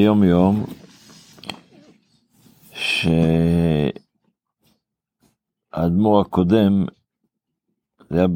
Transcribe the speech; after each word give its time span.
יום 0.00 0.24
יום, 0.24 0.64
שהאדמו"ר 5.72 6.20
הקודם, 6.20 6.86
זה 8.10 8.18
היה 8.18 8.26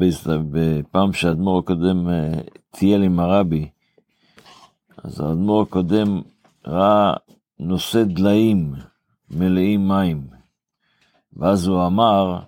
בפעם 0.51 1.13
שהאדמו"ר 1.13 1.59
הקודם 1.59 2.09
אה, 2.09 2.31
טייל 2.71 3.03
עם 3.03 3.19
הרבי, 3.19 3.69
אז 4.97 5.19
האדמו"ר 5.19 5.61
הקודם 5.61 6.21
ראה 6.67 7.13
נושא 7.59 8.03
דליים 8.03 8.73
מלאים 9.29 9.87
מים, 9.87 10.27
ואז 11.33 11.67
הוא 11.67 11.85
אמר, 11.85 12.39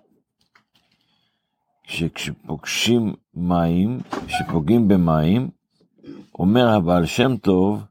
שכשפוגשים 1.84 3.14
מים, 3.34 4.00
כשפוגעים 4.28 4.88
במים, 4.88 5.50
אומר 6.40 6.68
הבעל 6.68 7.06
שם 7.06 7.38
טוב, 7.38 7.84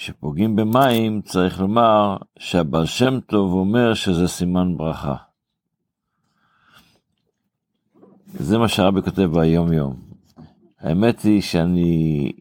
שפוגעים 0.00 0.56
במים, 0.56 1.22
צריך 1.22 1.60
לומר 1.60 2.16
שהבעל 2.38 2.86
שם 2.86 3.20
טוב 3.20 3.52
אומר 3.52 3.94
שזה 3.94 4.28
סימן 4.28 4.76
ברכה. 4.76 5.14
זה 8.34 8.58
מה 8.58 8.68
שהרבי 8.68 9.02
כותב 9.02 9.30
ביום 9.34 9.72
יום. 9.72 9.96
האמת 10.80 11.22
היא 11.22 11.42
שאני, 11.42 12.32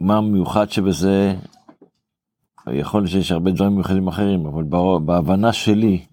מה 0.00 0.20
מיוחד 0.20 0.70
שבזה, 0.70 1.34
יכול 2.72 3.00
להיות 3.00 3.10
שיש 3.10 3.32
הרבה 3.32 3.50
דברים 3.50 3.74
מיוחדים 3.74 4.08
אחרים, 4.08 4.46
אבל 4.46 4.64
בהבנה 5.04 5.52
שלי, 5.52 6.04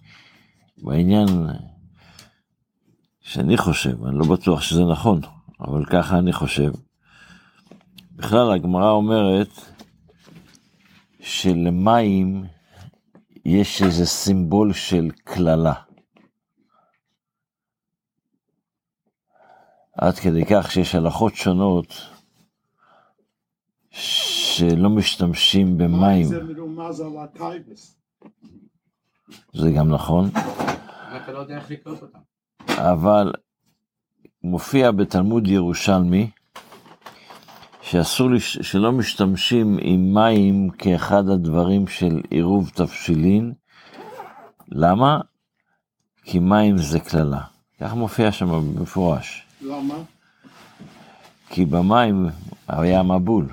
בעניין 0.78 1.28
שאני 3.22 3.58
חושב, 3.58 4.06
אני 4.06 4.18
לא 4.18 4.26
בטוח 4.26 4.62
שזה 4.62 4.86
נכון, 4.86 5.22
אבל 5.62 5.86
ככה 5.86 6.18
אני 6.18 6.34
חושב. 6.34 6.72
בכלל 8.16 8.52
הגמרא 8.52 8.92
אומרת 8.92 9.75
שלמים 11.26 12.44
יש 13.46 13.82
איזה 13.82 14.06
סימבול 14.06 14.74
של 14.74 15.12
קללה. 15.24 15.74
עד 19.98 20.14
כדי 20.14 20.46
כך 20.50 20.72
שיש 20.72 20.96
הלכות 20.96 21.36
שונות 21.36 21.88
שלא 23.90 24.90
משתמשים 24.90 25.78
במים. 25.78 26.28
זה 29.54 29.72
גם 29.78 29.92
נכון. 29.92 30.30
אבל 32.70 33.34
מופיע 34.44 34.92
בתלמוד 34.92 35.48
ירושלמי 35.48 36.32
שאסור, 37.90 38.30
לש... 38.30 38.58
שלא 38.58 38.92
משתמשים 38.92 39.78
עם 39.82 40.14
מים 40.14 40.70
כאחד 40.70 41.30
הדברים 41.30 41.88
של 41.88 42.22
עירוב 42.30 42.70
תבשילין. 42.70 43.54
למה? 44.70 45.20
כי 46.24 46.40
מים 46.40 46.78
זה 46.78 47.00
קללה. 47.00 47.42
כך 47.80 47.94
מופיע 47.94 48.32
שם 48.32 48.48
במפורש. 48.50 49.46
למה? 49.62 49.96
כי 51.50 51.66
במים 51.66 52.28
היה 52.68 53.04
מבול. 53.04 53.48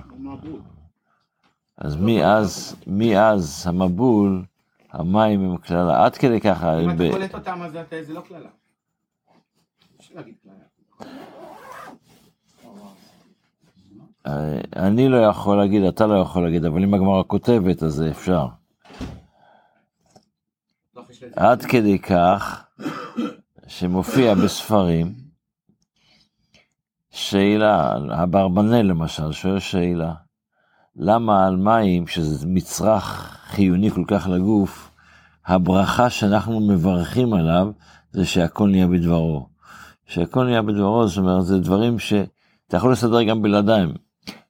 אז 1.78 1.96
מאז, 1.96 2.76
מאז 2.86 3.64
המבול, 3.68 4.44
המים 4.92 5.50
הם 5.50 5.56
קללה. 5.56 6.04
עד 6.04 6.16
כדי 6.16 6.40
ככה... 6.40 6.80
אם 6.80 6.90
אתה 6.90 7.10
קולט 7.10 7.34
אותם 7.34 7.62
אז 7.62 7.72
זה 8.06 8.12
לא 8.12 8.20
קללה. 8.20 8.48
אה, 14.26 14.60
אני 14.76 15.08
לא 15.08 15.16
יכול 15.16 15.56
להגיד, 15.56 15.82
אתה 15.82 16.06
לא 16.06 16.14
יכול 16.14 16.44
להגיד, 16.44 16.64
אבל 16.64 16.82
אם 16.82 16.94
הגמרא 16.94 17.22
כותבת, 17.26 17.82
אז 17.82 17.92
זה 17.92 18.10
אפשר. 18.10 18.46
עד 21.36 21.62
כדי 21.62 21.98
כך 21.98 22.64
שמופיע 23.66 24.34
בספרים, 24.34 25.14
שאלה, 27.10 27.96
אברבנאל 28.22 28.86
למשל, 28.86 29.32
שואל 29.32 29.58
שאלה, 29.58 30.14
למה 30.96 31.46
על 31.46 31.56
מים, 31.56 32.06
שזה 32.06 32.46
מצרך 32.46 33.36
חיוני 33.44 33.90
כל 33.90 34.04
כך 34.06 34.28
לגוף, 34.28 34.90
הברכה 35.46 36.10
שאנחנו 36.10 36.60
מברכים 36.60 37.32
עליו, 37.32 37.70
זה 38.10 38.24
שהכל 38.24 38.68
נהיה 38.68 38.86
בדברו. 38.86 39.46
שהכל 40.06 40.44
נהיה 40.44 40.62
בדברו, 40.62 41.08
זאת 41.08 41.18
אומרת, 41.18 41.44
זה 41.44 41.58
דברים 41.58 41.98
שאתה 41.98 42.76
יכול 42.76 42.92
לסדר 42.92 43.22
גם 43.22 43.42
בלעדיהם. 43.42 43.92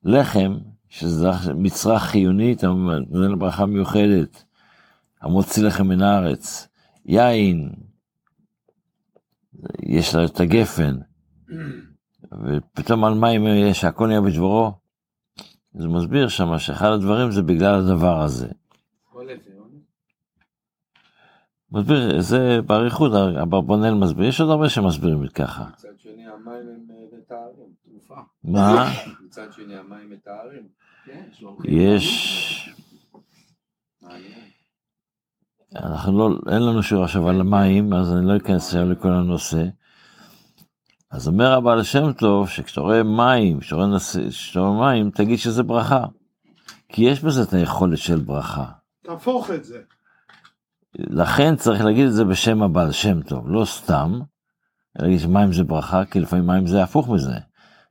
לחם, 0.05 0.59
שזה 0.89 1.29
מצרך 1.55 2.03
חיוני, 2.03 2.53
אתה 2.53 2.67
נותן 3.09 3.39
ברכה 3.39 3.67
מיוחדת, 3.67 4.45
המוציא 5.21 5.63
לחם 5.63 5.87
מן 5.87 6.03
הארץ, 6.03 6.69
יין, 7.05 7.73
יש 9.83 10.15
לה 10.15 10.25
את 10.25 10.41
הגפן, 10.41 10.97
ופתאום 12.33 13.05
על 13.05 13.15
מים 13.15 13.47
יש, 13.47 13.85
הכל 13.85 14.07
נהיה 14.07 14.21
בדברו. 14.21 14.73
זה 15.75 15.89
מסביר 15.89 16.29
שם 16.29 16.59
שאחד 16.59 16.89
הדברים 16.89 17.31
זה 17.31 17.43
בגלל 17.43 17.75
הדבר 17.75 18.23
הזה. 18.23 18.49
מסביר, 21.73 22.21
זה 22.21 22.61
באריכות, 22.67 23.13
אברבנאל 23.43 23.95
מסביר, 23.95 24.27
יש 24.27 24.41
עוד 24.41 24.51
הרבה 24.51 24.69
שמסבירים 24.69 25.27
ככה. 25.29 25.65
מצד 25.73 25.89
שני 25.99 26.27
המים 26.27 26.69
הם 26.69 26.87
מטהרים, 27.33 27.73
תרופה. 27.85 28.15
מה? 28.45 28.91
מצד 29.25 29.53
שני 29.53 29.77
המים 29.77 30.11
מטהרים. 30.11 30.69
יש... 31.65 32.69
אנחנו 35.77 36.19
לא, 36.19 36.39
אין 36.53 36.63
לנו 36.63 36.83
שיעור 36.83 37.05
עכשיו 37.05 37.29
על 37.29 37.41
המים, 37.41 37.93
אז 37.93 38.13
אני 38.13 38.27
לא 38.27 38.37
אכנס 38.37 38.67
עכשיו 38.67 38.91
לכל 38.91 39.09
הנושא. 39.09 39.65
אז 41.11 41.29
אומר 41.29 41.53
הבעל 41.53 41.83
שם 41.83 42.13
טוב, 42.13 42.49
שכשאתה 42.49 42.81
רואה 42.81 43.03
מים, 43.03 43.61
כשאתה. 43.61 43.77
רואה 44.57 44.93
מים, 44.93 45.11
תגיד 45.11 45.39
שזה 45.39 45.63
ברכה. 45.63 46.05
כי 46.89 47.03
יש 47.05 47.25
בזה 47.25 47.43
את 47.43 47.53
היכולת 47.53 47.99
של 47.99 48.21
ברכה. 48.21 48.67
תהפוך 49.03 49.51
את 49.51 49.65
זה. 49.65 49.83
לכן 50.95 51.57
צריך 51.57 51.85
להגיד 51.85 52.07
את 52.07 52.13
זה 52.13 52.25
בשם 52.25 52.63
הבעל 52.63 52.93
שם 52.93 53.23
טוב, 53.23 53.49
לא 53.49 53.65
סתם. 53.65 54.21
להגיד 54.99 55.19
שמים 55.19 55.53
זה 55.53 55.65
ברכה, 55.65 56.05
כי 56.05 56.21
לפעמים 56.21 56.47
מים 56.47 56.67
זה 56.67 56.83
הפוך 56.83 57.09
מזה. 57.09 57.39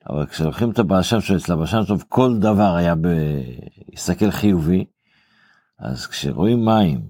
אבל 0.09 0.25
כשלוקחים 0.25 0.71
את 0.71 0.79
שם 1.01 1.17
טוב, 1.45 1.61
אצל 1.61 1.65
שם 1.65 1.83
טוב 1.87 2.03
כל 2.09 2.37
דבר 2.39 2.75
היה 2.75 2.95
בהסתכל 2.95 4.31
חיובי, 4.31 4.85
אז 5.79 6.07
כשרואים 6.07 6.65
מים, 6.65 7.01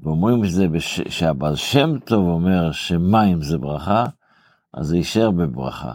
ואומרים 0.00 0.44
את 0.44 0.50
זה 0.50 0.68
בש... 0.68 1.00
שהבעל 1.00 1.56
שם 1.56 1.98
טוב 2.04 2.28
אומר 2.28 2.72
שמים 2.72 3.42
זה 3.42 3.58
ברכה, 3.58 4.04
אז 4.74 4.86
זה 4.86 4.96
יישאר 4.96 5.30
בברכה. 5.30 5.92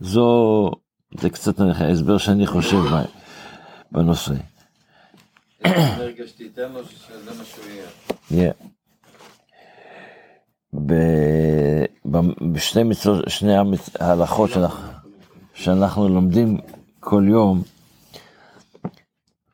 זו, 0.00 0.70
זה 1.20 1.30
קצת 1.30 1.60
ההסבר 1.60 2.18
שאני 2.18 2.46
חושב 2.46 2.80
בנושא. 3.92 4.34
ברגע 5.64 6.26
שתיתן 6.26 6.72
לו 6.72 6.84
שזה 6.84 7.30
מה 7.38 7.44
שהוא 7.44 7.64
יהיה. 8.30 8.52
בשני 12.52 12.82
מצוות, 12.82 13.24
שני 13.28 13.52
ההלכות 14.00 14.50
שאנחנו, 14.50 14.88
שאנחנו 15.54 16.08
לומדים 16.08 16.58
כל 17.00 17.24
יום, 17.28 17.62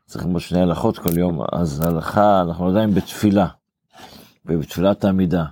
צריך 0.06 0.24
ללמוד 0.24 0.40
שני 0.40 0.60
הלכות 0.60 0.98
כל 0.98 1.18
יום, 1.18 1.40
אז 1.52 1.80
הלכה, 1.80 2.40
אנחנו 2.40 2.68
עדיין 2.68 2.94
בתפילה, 2.94 3.46
ובתפילת 4.46 5.04
העמידה. 5.04 5.44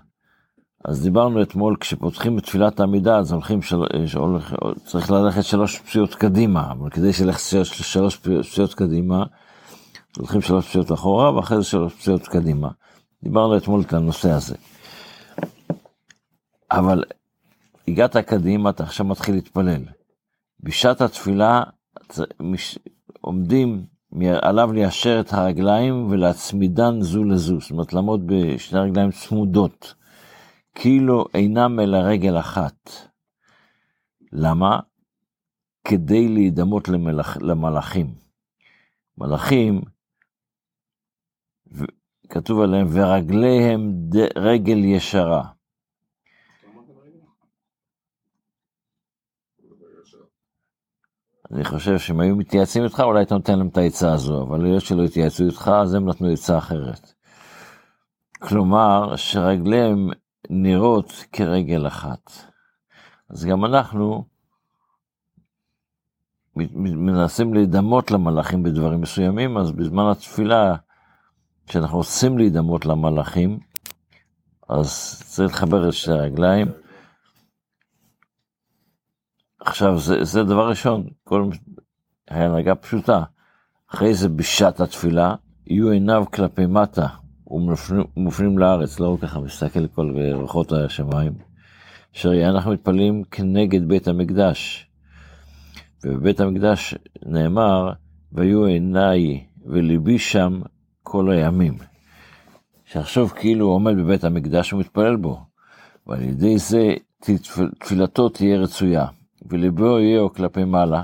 אז 0.84 1.02
דיברנו 1.02 1.42
אתמול, 1.42 1.76
כשפותחים 1.80 2.38
את 2.38 2.44
תפילת 2.44 2.80
העמידה, 2.80 3.18
אז 3.18 3.32
הולכים, 3.32 3.62
של... 3.62 3.76
שהולך... 4.06 4.54
צריך 4.84 5.10
ללכת 5.10 5.44
שלוש 5.44 5.78
פסיעות 5.78 6.14
קדימה, 6.14 6.72
אבל 6.72 6.90
כדי 6.90 7.12
שילך 7.12 7.38
שלוש 7.62 8.16
פסיעות 8.16 8.74
קדימה, 8.74 9.24
הולכים 10.16 10.40
שלוש 10.40 10.68
פסיעות 10.68 10.92
אחורה, 10.92 11.36
ואחרי 11.36 11.56
זה 11.56 11.64
שלוש 11.64 11.94
פסיעות 11.94 12.28
קדימה. 12.28 12.68
דיברנו 13.22 13.56
אתמול 13.56 13.80
את 13.80 13.92
הנושא 13.92 14.30
הזה. 14.30 14.54
אבל 16.72 17.04
הגעת 17.88 18.16
קדימה, 18.16 18.70
אתה 18.70 18.82
עכשיו 18.82 19.06
מתחיל 19.06 19.34
להתפלל. 19.34 19.84
בשעת 20.60 21.00
התפילה 21.00 21.62
עומדים 23.20 23.86
עליו 24.42 24.72
ליישר 24.72 25.20
את 25.20 25.32
הרגליים 25.32 26.06
ולהצמידן 26.10 27.00
זו 27.00 27.24
לזו, 27.24 27.60
זאת 27.60 27.70
אומרת 27.70 27.92
לעמוד 27.92 28.26
בשני 28.26 28.78
רגליים 28.78 29.10
צמודות, 29.10 29.94
כאילו 30.74 31.24
אינם 31.34 31.80
אלא 31.80 31.98
רגל 31.98 32.38
אחת. 32.38 32.90
למה? 34.32 34.80
כדי 35.84 36.28
להידמות 36.28 36.88
למלאכ... 36.88 37.36
למלאכים. 37.40 38.14
מלאכים. 39.18 39.80
כתוב 42.28 42.60
עליהם, 42.60 42.86
ורגליהם 42.92 43.92
ד... 43.92 44.16
רגל 44.38 44.84
ישרה. 44.84 45.59
אני 51.54 51.64
חושב 51.64 51.98
שהם 51.98 52.20
היו 52.20 52.36
מתייעצים 52.36 52.84
איתך, 52.84 53.00
אולי 53.00 53.22
אתה 53.22 53.34
נותן 53.34 53.58
להם 53.58 53.68
את 53.68 53.76
העצה 53.76 54.12
הזו, 54.12 54.42
אבל 54.42 54.64
היות 54.64 54.82
שלא 54.82 55.04
התייעצו 55.04 55.44
איתך, 55.44 55.70
אז 55.82 55.94
הם 55.94 56.08
נתנו 56.08 56.28
עצה 56.28 56.58
אחרת. 56.58 57.12
כלומר, 58.38 59.16
שרגליהם 59.16 60.10
נראות 60.50 61.24
כרגל 61.32 61.86
אחת. 61.86 62.30
אז 63.30 63.44
גם 63.44 63.64
אנחנו 63.64 64.24
מנסים 66.56 67.54
להידמות 67.54 68.10
למלאכים 68.10 68.62
בדברים 68.62 69.00
מסוימים, 69.00 69.56
אז 69.56 69.72
בזמן 69.72 70.10
התפילה, 70.10 70.74
כשאנחנו 71.66 71.98
רוצים 71.98 72.38
להידמות 72.38 72.86
למלאכים, 72.86 73.58
אז 74.68 75.22
צריך 75.26 75.54
לחבר 75.54 75.88
את 75.88 75.92
שתי 75.92 76.12
הרגליים. 76.12 76.68
עכשיו, 79.60 79.98
זה, 79.98 80.24
זה 80.24 80.44
דבר 80.44 80.68
ראשון, 80.68 81.06
כל 81.24 81.50
הנהגה 82.28 82.74
פשוטה. 82.74 83.22
אחרי 83.94 84.14
זה 84.14 84.28
בשעת 84.28 84.80
התפילה, 84.80 85.34
יהיו 85.66 85.90
עיניו 85.90 86.24
כלפי 86.32 86.66
מטה 86.66 87.06
ומופנים 87.50 88.58
לארץ, 88.58 89.00
לא 89.00 89.16
ככה 89.22 89.40
מסתכל 89.40 89.86
כל 89.86 90.14
רוחות 90.32 90.72
השמיים. 90.72 91.32
אשר 92.16 92.48
אנחנו 92.48 92.72
מתפללים 92.72 93.24
כנגד 93.30 93.88
בית 93.88 94.08
המקדש. 94.08 94.86
ובבית 96.04 96.40
המקדש 96.40 96.94
נאמר, 97.26 97.92
והיו 98.32 98.64
עיניי 98.64 99.44
וליבי 99.66 100.18
שם 100.18 100.60
כל 101.02 101.30
הימים. 101.30 101.74
שיחשוב 102.84 103.32
כאילו 103.36 103.66
הוא 103.66 103.74
עומד 103.74 103.96
בבית 103.96 104.24
המקדש 104.24 104.72
ומתפלל 104.72 105.16
בו, 105.16 105.40
ועל 106.06 106.22
ידי 106.22 106.58
זה 106.58 106.94
תפילתו 107.78 108.28
תהיה 108.28 108.58
רצויה, 108.58 109.06
וליבו 109.50 109.98
יהיה 109.98 110.28
כלפי 110.28 110.64
מעלה. 110.64 111.02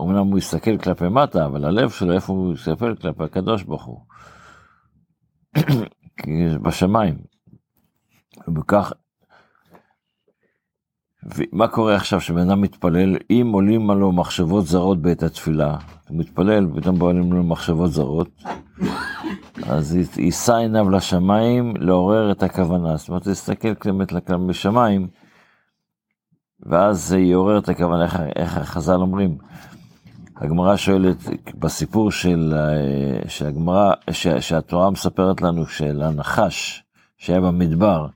אמנם 0.00 0.26
הוא 0.26 0.38
יסתכל 0.38 0.78
כלפי 0.78 1.08
מטה, 1.08 1.46
אבל 1.46 1.64
הלב 1.64 1.90
שלו, 1.90 2.12
איפה 2.12 2.32
הוא 2.32 2.54
יסתכל 2.54 2.94
כלפי 2.94 3.24
הקדוש 3.24 3.62
ברוך 3.62 3.84
הוא. 3.84 4.00
בשמיים. 6.62 7.14
ובכך, 8.48 8.92
ומה 11.24 11.68
קורה 11.68 11.96
עכשיו 11.96 12.20
שבן 12.20 12.50
אדם 12.50 12.60
מתפלל, 12.60 13.16
אם 13.30 13.50
עולים 13.52 13.90
עלו 13.90 14.12
מחשבות 14.12 14.66
זרות 14.66 15.02
בעת 15.02 15.22
התפילה, 15.22 15.76
הוא 16.08 16.18
מתפלל, 16.18 16.66
פתאום 16.76 17.00
עולים 17.00 17.32
לו 17.32 17.42
מחשבות 17.42 17.92
זרות, 17.92 18.28
אז 19.70 19.98
יישא 20.18 20.54
עיניו 20.54 20.90
לשמיים 20.90 21.74
לעורר 21.76 22.32
את 22.32 22.42
הכוונה. 22.42 22.96
זאת 22.96 23.08
אומרת, 23.08 23.28
תסתכל 23.28 23.72
באמת 23.84 24.12
בשמיים, 24.48 25.08
ואז 26.62 27.08
זה 27.08 27.18
יעורר 27.18 27.58
את 27.58 27.68
הכוונה, 27.68 28.04
איך, 28.04 28.20
איך 28.36 28.56
החז"ל 28.56 29.00
אומרים. 29.00 29.38
הגמרא 30.36 30.76
שואלת, 30.76 31.16
בסיפור 31.58 32.10
של, 32.10 32.54
אה, 32.56 33.28
שהגמרא, 33.28 33.92
שהתורה 34.40 34.90
מספרת 34.90 35.42
לנו 35.42 35.66
של 35.66 36.02
הנחש 36.02 36.84
שהיה 37.18 37.40
במדבר, 37.40 38.06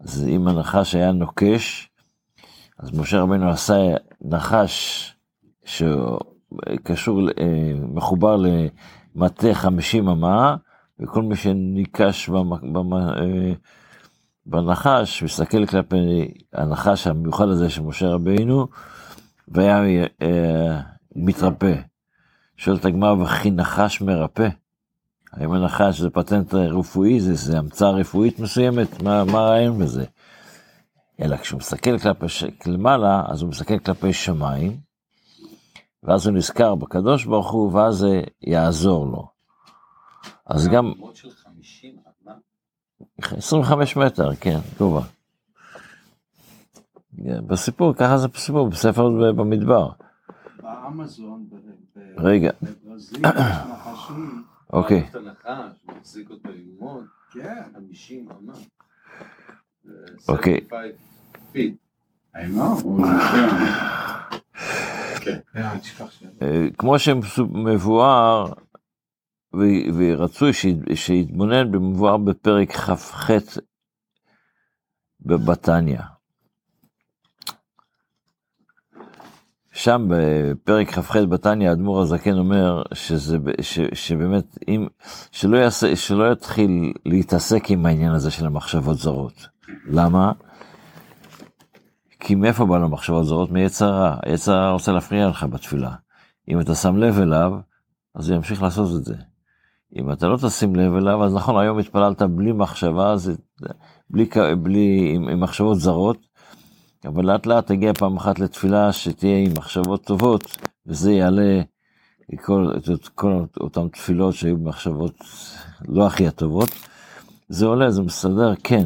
אז 0.00 0.28
אם 0.28 0.48
הנחש 0.48 0.94
היה 0.94 1.12
נוקש, 1.12 1.90
אז 2.78 2.98
משה 2.98 3.20
רבנו 3.20 3.50
עשה 3.50 3.74
נחש 4.20 5.14
שקשור, 5.64 7.20
אה, 7.38 7.72
מחובר 7.88 8.36
למטה 8.36 9.54
חמישים 9.54 10.08
אמה, 10.08 10.56
וכל 11.00 11.22
מי 11.22 11.36
שניקש 11.36 12.30
אה, 12.30 13.52
בנחש, 14.46 15.22
מסתכל 15.22 15.66
כלפי 15.66 16.34
הנחש 16.52 17.06
המיוחד 17.06 17.48
הזה 17.48 17.70
של 17.70 17.82
משה 17.82 18.08
רבינו, 18.08 18.66
והיה 19.48 19.82
אה, 20.22 20.80
מתרפא. 21.16 21.74
שואלת 22.56 22.84
הגמרא, 22.84 23.12
וכי 23.12 23.50
נחש 23.50 24.00
מרפא? 24.00 24.48
האם 25.32 25.52
הנחש 25.52 26.00
זה 26.00 26.10
פטנט 26.10 26.54
רפואי, 26.54 27.20
זה, 27.20 27.34
זה 27.34 27.58
המצאה 27.58 27.90
רפואית 27.90 28.40
מסוימת? 28.40 29.02
מה, 29.02 29.24
מה 29.24 29.38
הרעיון 29.38 29.78
בזה? 29.78 30.04
אלא 31.20 31.36
כשהוא 31.36 31.58
מסתכל 31.58 31.98
כלפי 31.98 32.26
למעלה, 32.66 33.22
אז 33.28 33.42
הוא 33.42 33.50
מסתכל 33.50 33.78
כלפי 33.78 34.12
שמיים, 34.12 34.76
ואז 36.02 36.26
הוא 36.26 36.34
נזכר 36.34 36.74
בקדוש 36.74 37.24
ברוך 37.24 37.50
הוא, 37.50 37.72
ואז 37.72 37.94
זה 37.94 38.22
יעזור 38.42 39.06
לו. 39.06 39.28
אז 40.46 40.68
גם... 40.68 40.92
25 43.22 43.96
מטר, 43.96 44.34
כן, 44.34 44.58
גובה. 44.78 45.02
בסיפור, 47.46 47.94
ככה 47.94 48.18
זה 48.18 48.28
בסיפור, 48.28 48.68
בספר 48.68 49.08
במדבר. 49.32 49.90
באמזון, 50.62 51.46
רגע. 52.16 52.50
בברזיל, 52.62 53.26
נחשים. 53.26 54.44
אוקיי. 54.72 55.08
כן, 57.32 57.62
50 57.74 58.28
אמה. 58.30 58.52
אוקיי. 60.28 60.60
75 60.60 60.92
feet. 61.54 61.82
I 62.34 62.38
know, 62.38 62.82
הוא. 62.82 63.06
כן. 65.20 65.38
אה. 65.56 65.74
אה, 66.42 66.66
כמו 66.78 66.98
שמבואר, 66.98 68.52
ורצוי 69.94 70.52
שיתבונן 70.94 71.72
במבואר 71.72 72.16
בפרק 72.16 72.72
כ"ח 72.72 73.30
בבתניא. 75.20 76.00
שם 79.72 80.08
בפרק 80.08 80.90
כ"ח 80.90 81.16
בתניא 81.16 81.70
האדמו"ר 81.70 82.02
הזקן 82.02 82.38
אומר 82.38 82.82
שזה, 82.94 83.38
ש, 83.60 83.80
שבאמת, 83.92 84.58
אם, 84.68 84.86
שלא, 85.30 85.56
יעשה, 85.56 85.96
שלא 85.96 86.32
יתחיל 86.32 86.92
להתעסק 87.06 87.70
עם 87.70 87.86
העניין 87.86 88.12
הזה 88.12 88.30
של 88.30 88.46
המחשבות 88.46 88.98
זרות. 88.98 89.48
למה? 89.86 90.32
כי 92.20 92.34
מאיפה 92.34 92.66
בא 92.66 92.78
לו 92.78 92.88
מחשבות 92.88 93.26
זרות? 93.26 93.50
מעץ 93.50 93.82
הרע. 93.82 94.16
עץ 94.24 94.48
הרע 94.48 94.70
רוצה 94.70 94.92
להפריע 94.92 95.28
לך 95.28 95.44
בתפילה. 95.44 95.94
אם 96.48 96.60
אתה 96.60 96.74
שם 96.74 96.96
לב 96.96 97.18
אליו, 97.18 97.52
אז 98.14 98.28
הוא 98.28 98.36
ימשיך 98.36 98.62
לעשות 98.62 99.00
את 99.00 99.04
זה. 99.04 99.31
אם 99.96 100.12
אתה 100.12 100.28
לא 100.28 100.36
תשים 100.36 100.76
לב 100.76 100.94
אליו, 100.94 101.24
אז 101.24 101.34
נכון, 101.34 101.62
היום 101.62 101.78
התפללת 101.78 102.22
בלי 102.22 102.52
מחשבה, 102.52 103.16
זה, 103.16 103.32
בלי, 104.10 104.28
בלי, 104.58 105.12
עם, 105.14 105.28
עם 105.28 105.40
מחשבות 105.40 105.80
זרות, 105.80 106.18
אבל 107.04 107.24
לאט 107.24 107.46
לאט 107.46 107.66
תגיע 107.66 107.92
פעם 107.92 108.16
אחת 108.16 108.38
לתפילה 108.38 108.92
שתהיה 108.92 109.38
עם 109.38 109.52
מחשבות 109.58 110.04
טובות, 110.04 110.56
וזה 110.86 111.12
יעלה 111.12 111.62
כל, 112.36 112.72
את 112.76 113.08
כל 113.08 113.44
אותן 113.60 113.88
תפילות 113.88 114.34
שהיו 114.34 114.56
במחשבות 114.56 115.14
לא 115.88 116.06
הכי 116.06 116.26
הטובות. 116.26 116.68
זה 117.48 117.66
עולה, 117.66 117.90
זה 117.90 118.02
מסתדר, 118.02 118.54
כן. 118.64 118.84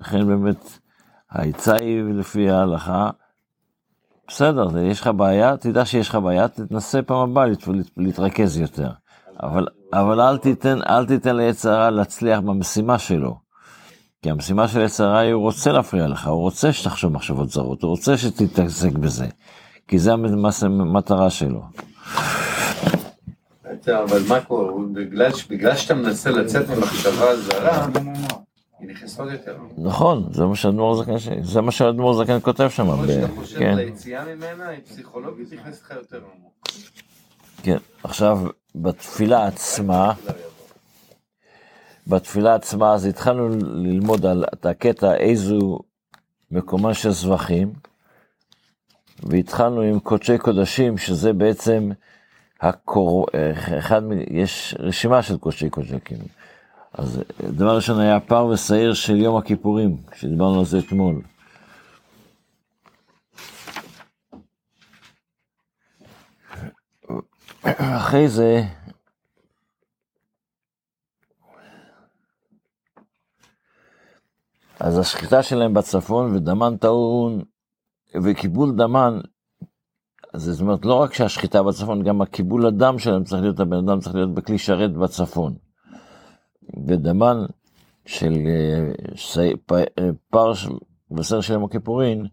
לכן 0.00 0.26
באמת, 0.26 0.78
העצה 1.30 1.74
היא 1.74 2.02
לפי 2.02 2.50
ההלכה, 2.50 3.10
בסדר, 4.28 4.78
יש 4.78 5.00
לך 5.00 5.06
בעיה, 5.06 5.56
תדע 5.56 5.84
שיש 5.84 6.08
לך 6.08 6.14
בעיה, 6.14 6.48
תנסה 6.48 7.02
פעם 7.02 7.30
הבאה 7.30 7.46
להת, 7.46 7.72
להתרכז 7.96 8.58
יותר. 8.58 8.90
אבל, 9.42 9.66
אבל 10.00 10.20
אל 10.20 10.38
תיתן, 10.38 10.78
אל 10.88 11.06
תיתן 11.06 11.36
לעץ 11.36 11.66
הרע 11.66 11.90
להצליח 11.90 12.40
במשימה 12.40 12.98
שלו. 12.98 13.36
כי 14.22 14.30
המשימה 14.30 14.68
של 14.68 14.82
עץ 14.82 15.00
הרע 15.00 15.22
הוא 15.32 15.42
רוצה 15.42 15.72
להפריע 15.72 16.06
לך, 16.06 16.26
הוא 16.26 16.40
רוצה 16.40 16.72
שתחשוב 16.72 17.12
מחשבות 17.12 17.50
זרות, 17.50 17.82
הוא 17.82 17.90
רוצה 17.90 18.16
שתתעסק 18.16 18.92
בזה. 18.92 19.26
כי 19.88 19.98
זה 19.98 20.12
המטרה 20.12 21.30
שלו. 21.30 21.62
אבל 23.88 24.22
מה 24.28 24.40
קורה, 24.40 24.72
בגלל, 24.92 25.30
בגלל 25.50 25.76
שאתה 25.76 25.94
מנסה 25.94 26.30
לצאת 26.30 26.70
ממחשבה 26.70 27.36
זרה. 27.36 27.86
היא 28.78 28.88
נכנסת 28.88 29.20
עוד 29.20 29.32
יותר. 29.32 29.56
נכון, 29.78 30.28
זה 30.32 30.44
מה 30.44 30.56
שהאדמו"ר 30.56 31.02
זקן, 31.02 31.12
זה 31.42 31.60
מה 31.60 31.72
שהאדמו"ר 31.72 32.24
זקן 32.24 32.38
כותב 32.42 32.68
שם. 32.68 32.86
ב- 33.02 33.06
שאתה 33.06 33.28
חושב 33.36 33.58
כן, 33.58 33.72
על 33.72 33.78
היציאה 33.78 34.24
ממנה, 34.24 34.68
היא 34.68 34.80
פסיכולוגית 34.84 35.52
נכנסת 35.52 35.82
לך 35.82 35.90
יותר 35.90 36.16
עמוק. 36.16 36.52
כן. 37.62 37.76
עכשיו, 38.02 38.38
בתפילה 38.74 39.46
עצמה. 39.46 40.12
בתפילה 42.06 42.54
עצמה, 42.54 42.94
אז 42.94 43.06
התחלנו 43.06 43.48
ללמוד 43.58 44.26
על 44.26 44.44
את 44.54 44.66
הקטע 44.66 45.14
איזו 45.14 45.78
מקומן 46.50 46.94
של 46.94 47.10
זבחים, 47.10 47.72
והתחלנו 49.22 49.80
עם 49.80 50.00
קודשי 50.00 50.38
קודשים, 50.38 50.98
שזה 50.98 51.32
בעצם 51.32 51.90
הקור... 52.60 53.26
אחד, 53.78 54.02
מ- 54.04 54.38
יש 54.38 54.74
רשימה 54.78 55.22
של 55.22 55.38
קודשי 55.38 55.70
קודשים. 55.70 55.98
אז 56.92 57.20
דבר 57.42 57.76
ראשון 57.76 58.00
היה 58.00 58.20
פר 58.20 58.46
ושעיר 58.46 58.94
של 58.94 59.16
יום 59.16 59.36
הכיפורים, 59.36 59.96
שדיברנו 60.16 60.58
על 60.58 60.64
זה 60.64 60.78
אתמול. 60.78 61.20
אחרי 67.64 68.28
זה, 68.28 68.62
אז 74.80 74.98
השחיטה 74.98 75.42
שלהם 75.42 75.74
בצפון 75.74 76.36
ודמן 76.36 76.76
טעון 76.76 77.42
וקיבול 78.22 78.76
דמן, 78.76 79.20
אז 80.34 80.42
זאת 80.42 80.60
אומרת, 80.60 80.84
לא 80.84 80.94
רק 80.94 81.14
שהשחיטה 81.14 81.62
בצפון, 81.62 82.02
גם 82.02 82.22
הקיבול 82.22 82.66
הדם 82.66 82.98
שלהם 82.98 83.24
צריך 83.24 83.42
להיות, 83.42 83.60
הבן 83.60 83.76
אדם 83.76 84.00
צריך 84.00 84.14
להיות 84.14 84.34
בכלי 84.34 84.58
שרת 84.58 84.92
בצפון. 84.92 85.54
ודמן 86.86 87.36
של 88.06 88.32
אה, 88.46 89.52
אה, 89.98 90.10
פרש 90.30 90.68
בסר 91.10 91.40
של 91.40 91.52
יום 91.52 91.64
הכיפורין, 91.64 92.26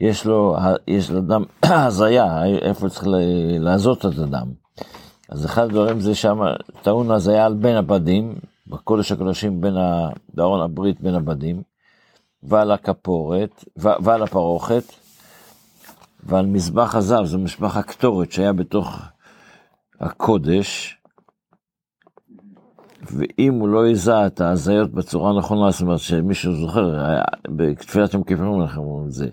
יש 0.00 0.26
לו, 0.26 0.56
יש 0.86 1.10
לאדם 1.10 1.42
הזיה, 1.86 2.44
איפה 2.44 2.88
צריך 2.88 3.04
לעזות 3.58 4.06
את 4.06 4.18
הדם. 4.18 4.52
אז 5.28 5.44
אחד 5.44 5.62
הדברים 5.62 6.00
זה 6.00 6.14
שם, 6.14 6.38
טעון 6.82 7.10
הזיה 7.10 7.46
על 7.46 7.54
בין 7.54 7.76
הבדים, 7.76 8.34
בקודש 8.66 9.12
הקודשים 9.12 9.60
בין 9.60 9.74
בארון 10.34 10.60
הברית 10.60 11.00
בין 11.00 11.14
הבדים, 11.14 11.62
ועל 12.42 12.72
הכפורת, 12.72 13.64
ו- 13.78 14.02
ועל 14.02 14.22
הפרוכת, 14.22 14.82
ועל 16.22 16.46
מזבח 16.46 16.94
הזהב, 16.94 17.24
זה 17.24 17.38
מזבח 17.38 17.76
הקטורת 17.76 18.32
שהיה 18.32 18.52
בתוך 18.52 19.00
הקודש, 20.00 20.98
ואם 23.02 23.54
הוא 23.54 23.68
לא 23.68 23.88
יזע 23.88 24.26
את 24.26 24.40
ההזיות 24.40 24.92
בצורה 24.92 25.30
הנכונה, 25.30 25.70
זאת 25.70 25.80
אומרת 25.80 25.98
שמישהו 25.98 26.54
זוכר, 26.54 26.98
בתפילת 27.48 28.14
יום 28.14 28.22
כיפורים 28.22 28.60
אנחנו 28.60 28.82
אומרים 28.82 29.06
את 29.06 29.12
זה, 29.12 29.28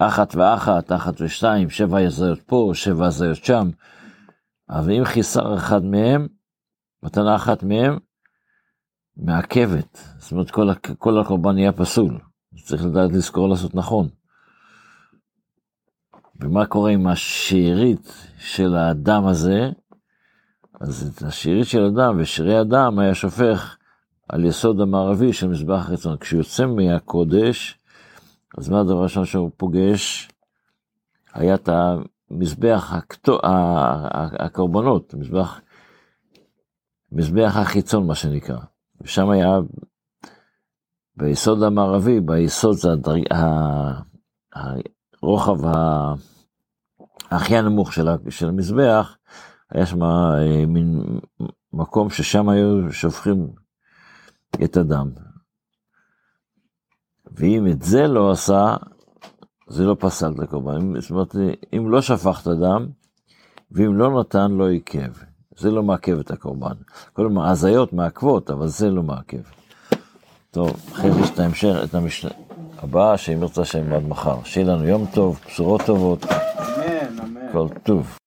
אחת 0.00 0.34
ואחת, 0.34 0.92
אחת 0.92 1.20
ושתיים, 1.20 1.70
שבע 1.70 1.98
הזיות 1.98 2.40
פה, 2.42 2.70
שבע 2.74 3.06
הזיות 3.06 3.44
שם, 3.44 3.70
אבל 4.70 4.92
אם 4.92 5.04
חיסר 5.04 5.54
אחד 5.54 5.84
מהם, 5.84 6.28
מתנה 7.02 7.36
אחת 7.36 7.62
מהם, 7.62 7.98
מעכבת, 9.16 9.98
זאת 10.18 10.32
אומרת 10.32 10.50
כל, 10.50 10.68
כל 10.98 11.20
הקורבן 11.20 11.54
נהיה 11.54 11.72
פסול, 11.72 12.18
צריך 12.64 12.84
לדעת 12.84 13.12
לזכור 13.12 13.48
לעשות 13.48 13.74
נכון. 13.74 14.08
ומה 16.40 16.66
קורה 16.66 16.90
עם 16.90 17.06
השארית 17.06 18.12
של 18.38 18.76
האדם 18.76 19.26
הזה? 19.26 19.70
אז 20.80 21.12
את 21.16 21.22
השארית 21.22 21.66
של 21.66 21.84
הדם 21.84 22.16
ושארי 22.18 22.58
הדם 22.58 22.98
היה 22.98 23.14
שופך 23.14 23.76
על 24.28 24.44
יסוד 24.44 24.80
המערבי 24.80 25.32
של 25.32 25.48
מזבח 25.48 25.78
החיצון. 25.78 26.16
כשהוא 26.16 26.38
יוצא 26.38 26.66
מהקודש, 26.66 27.79
אז 28.58 28.68
מה 28.68 28.80
הדבר 28.80 28.98
הראשון 28.98 29.24
שהוא 29.24 29.50
פוגש? 29.56 30.28
היה 31.34 31.54
את 31.54 31.68
המזבח, 31.68 32.92
הכתו, 32.92 33.38
ה- 33.42 33.48
ה- 34.18 34.44
הקורבנות, 34.44 35.14
מזבח, 35.14 35.60
מזבח 37.12 37.52
החיצון 37.56 38.06
מה 38.06 38.14
שנקרא. 38.14 38.58
ושם 39.00 39.30
היה 39.30 39.58
ביסוד 41.16 41.62
המערבי, 41.62 42.20
ביסוד 42.20 42.76
זה 42.76 42.92
הדרג, 42.92 43.32
ה- 43.32 44.00
הרוחב 45.22 45.66
ה- 45.66 46.14
הכי 47.30 47.56
הנמוך 47.56 47.92
של 48.28 48.48
המזבח, 48.48 49.16
היה 49.70 49.86
שם 49.86 50.02
אה, 50.02 50.66
מין 50.66 51.02
מקום 51.72 52.10
ששם 52.10 52.48
היו 52.48 52.92
שופכים 52.92 53.48
את 54.64 54.76
הדם. 54.76 55.10
ואם 57.32 57.66
את 57.66 57.82
זה 57.82 58.06
לא 58.06 58.30
עשה, 58.30 58.76
זה 59.68 59.84
לא 59.84 59.96
פסל 59.98 60.32
את 60.32 60.40
הקורבן. 60.40 61.00
זאת 61.00 61.10
אומרת, 61.10 61.36
אם 61.76 61.90
לא 61.90 62.00
שפך 62.00 62.40
את 62.42 62.46
הדם, 62.46 62.86
ואם 63.72 63.96
לא 63.96 64.20
נתן, 64.20 64.50
לא 64.50 64.68
עיכב. 64.68 65.12
זה 65.56 65.70
לא 65.70 65.82
מעכב 65.82 66.18
את 66.18 66.30
הקורבן. 66.30 66.74
כל 67.12 67.28
ההזיות 67.40 67.92
מעכבות, 67.92 68.50
אבל 68.50 68.66
זה 68.66 68.90
לא 68.90 69.02
מעכב. 69.02 69.42
טוב, 70.50 70.70
אחרי 70.92 71.12
זה 71.12 71.20
יש 71.20 71.30
את 71.30 71.38
ההמשך, 71.38 71.76
את 71.84 71.94
המשנה 71.94 72.30
הבאה, 72.78 73.18
שאם 73.18 73.42
ירצה 73.42 73.62
השם 73.62 73.92
עד 73.92 74.02
מחר. 74.02 74.36
שיהיה 74.44 74.66
לנו 74.66 74.84
יום 74.84 75.06
טוב, 75.14 75.40
בשורות 75.46 75.80
טובות, 75.86 76.24
אמן, 76.24 77.18
אמן. 77.24 77.52
כל 77.52 77.66
טוב. 77.82 78.18